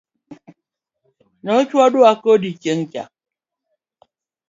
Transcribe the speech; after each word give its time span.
Nochwadwa 1.43 2.09
kodi 2.23 2.49
chieng 2.61 2.83
cha. 2.91 3.03